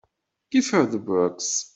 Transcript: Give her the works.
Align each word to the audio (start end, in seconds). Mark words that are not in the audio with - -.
Give 0.49 0.67
her 0.71 0.87
the 0.87 0.97
works. 0.97 1.69